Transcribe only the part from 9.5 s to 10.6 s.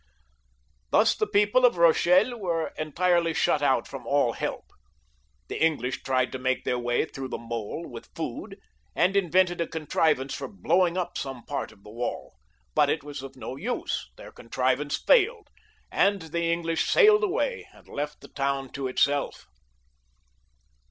a contrivance for